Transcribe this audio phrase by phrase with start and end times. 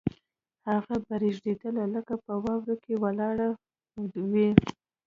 [0.69, 3.47] هغه به رېږدېدله لکه په واورو کې ولاړه
[4.31, 4.49] وي